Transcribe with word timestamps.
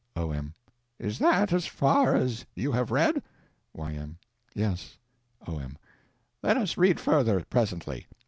O.M. 0.15 0.55
Is 0.97 1.19
that 1.19 1.53
as 1.53 1.67
far 1.67 2.15
as 2.15 2.43
you 2.55 2.71
have 2.71 2.89
read? 2.89 3.21
Y.M. 3.75 4.17
Yes. 4.55 4.97
O.M. 5.45 5.77
Let 6.41 6.57
us 6.57 6.75
read 6.75 6.99
further, 6.99 7.43
presently. 7.51 8.07